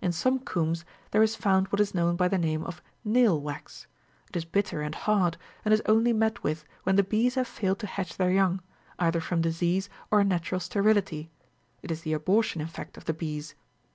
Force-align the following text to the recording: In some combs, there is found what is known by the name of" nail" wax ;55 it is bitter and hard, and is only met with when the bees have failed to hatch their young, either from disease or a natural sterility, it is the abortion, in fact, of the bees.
In 0.00 0.12
some 0.12 0.38
combs, 0.38 0.86
there 1.10 1.22
is 1.22 1.36
found 1.36 1.68
what 1.68 1.78
is 1.82 1.92
known 1.94 2.16
by 2.16 2.26
the 2.26 2.38
name 2.38 2.64
of" 2.64 2.80
nail" 3.18 3.38
wax 3.38 3.86
;55 4.28 4.28
it 4.30 4.36
is 4.38 4.44
bitter 4.46 4.80
and 4.80 4.94
hard, 4.94 5.36
and 5.62 5.74
is 5.74 5.82
only 5.84 6.14
met 6.14 6.42
with 6.42 6.64
when 6.84 6.96
the 6.96 7.02
bees 7.02 7.34
have 7.34 7.46
failed 7.46 7.78
to 7.80 7.86
hatch 7.86 8.16
their 8.16 8.30
young, 8.32 8.62
either 8.98 9.20
from 9.20 9.42
disease 9.42 9.90
or 10.10 10.20
a 10.20 10.24
natural 10.24 10.58
sterility, 10.60 11.30
it 11.82 11.90
is 11.90 12.00
the 12.00 12.14
abortion, 12.14 12.62
in 12.62 12.66
fact, 12.66 12.96
of 12.96 13.04
the 13.04 13.12
bees. 13.12 13.54